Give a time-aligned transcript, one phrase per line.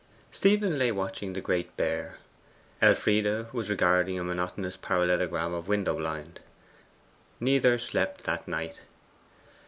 [0.31, 2.17] Stephen lay watching the Great Bear;
[2.81, 6.39] Elfride was regarding a monotonous parallelogram of window blind.
[7.39, 8.77] Neither slept that night.